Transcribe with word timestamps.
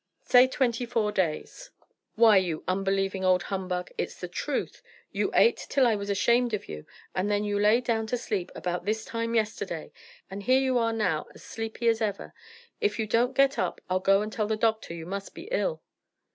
Say 0.23 0.47
twenty 0.47 0.87
four 0.87 1.11
days." 1.11 1.69
"Why, 2.15 2.35
you 2.37 2.63
unbelieving 2.67 3.23
old 3.23 3.43
humbug! 3.43 3.91
It's 3.99 4.19
the 4.19 4.27
truth. 4.27 4.81
You 5.11 5.29
ate 5.35 5.67
till 5.69 5.85
I 5.85 5.93
was 5.95 6.09
ashamed 6.09 6.55
of 6.55 6.67
you, 6.67 6.87
and 7.13 7.29
then 7.29 7.43
you 7.43 7.59
lay 7.59 7.81
down 7.81 8.07
to 8.07 8.17
sleep 8.17 8.51
about 8.55 8.85
this 8.85 9.05
time 9.05 9.35
yesterday, 9.35 9.91
and 10.27 10.41
here 10.41 10.59
you 10.59 10.79
are 10.79 10.91
now 10.91 11.27
as 11.35 11.43
sleepy 11.43 11.87
as 11.87 12.01
ever. 12.01 12.33
If 12.79 12.97
you 12.97 13.05
don't 13.05 13.35
get 13.37 13.59
up 13.59 13.79
I'll 13.91 13.99
go 13.99 14.23
and 14.23 14.33
tell 14.33 14.47
the 14.47 14.57
doctor 14.57 14.95
you 14.95 15.05
must 15.05 15.35
be 15.35 15.43
ill." 15.51 15.83